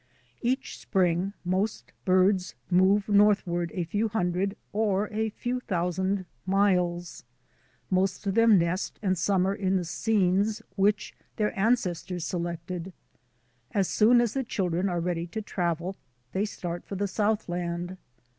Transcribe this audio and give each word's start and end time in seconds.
Each 0.41 0.79
spring 0.79 1.33
most 1.45 1.91
birds 2.05 2.55
move 2.71 3.07
northward 3.07 3.69
a 3.75 3.83
few 3.83 4.07
hundred 4.07 4.55
or 4.73 5.07
a 5.13 5.29
few 5.29 5.59
thousand 5.59 6.25
miles. 6.43 7.23
Most 7.91 8.25
of 8.25 8.33
them 8.33 8.57
nest 8.57 8.97
and 9.03 9.15
summer 9.15 9.53
in 9.53 9.75
the 9.75 9.85
scenes 9.85 10.63
which 10.75 11.13
their 11.35 11.51
ances 11.51 12.03
tors 12.07 12.25
selected. 12.25 12.93
As 13.73 13.87
soon 13.87 14.21
as 14.21 14.33
the 14.33 14.43
children 14.43 14.89
are 14.89 14.99
ready 14.99 15.27
to 15.27 15.39
travel 15.39 15.95
they 16.31 16.45
start 16.45 16.83
for 16.83 16.95
the 16.95 17.07
Southland. 17.07 17.95